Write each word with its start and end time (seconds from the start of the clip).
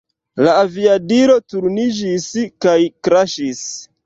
La 0.45 0.53
aviadilo 0.61 1.35
turniĝis 1.55 2.27
kaj 2.67 2.75
kraŝis. 3.09 3.55